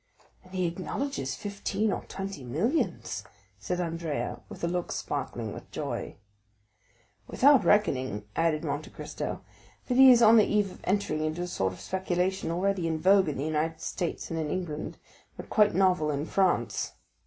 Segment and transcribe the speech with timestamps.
[0.43, 3.23] "And he acknowledges fifteen or twenty millions,"
[3.59, 6.15] said Andrea with a look sparkling with joy.
[7.27, 9.43] "Without reckoning," added Monte Cristo,
[9.87, 12.97] "that he is on the eve of entering into a sort of speculation already in
[12.97, 14.97] vogue in the United States and in England,
[15.37, 16.93] but quite novel in France."